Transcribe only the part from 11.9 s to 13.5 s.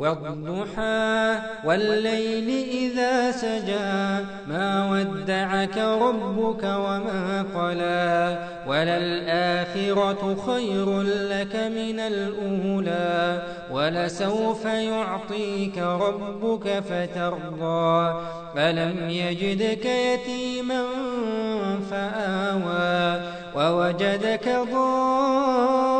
الأولى